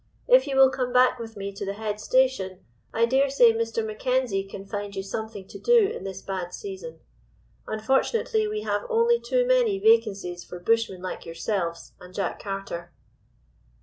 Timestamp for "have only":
8.63-9.19